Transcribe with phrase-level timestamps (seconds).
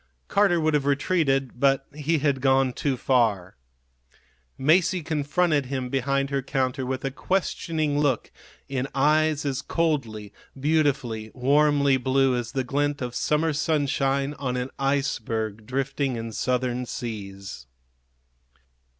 [0.27, 3.55] Carter would have retreated, but he had gone too far.
[4.59, 8.31] Masie confronted him behind her counter with a questioning look
[8.67, 14.71] in eyes as coldly, beautifully, warmly blue as the glint of summer sunshine on an
[14.79, 17.67] iceberg drifting in Southern seas.